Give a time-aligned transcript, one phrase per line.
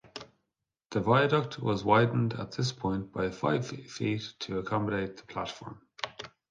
[0.89, 5.79] The viaduct was widened at this point by five feet to accommodate the platform.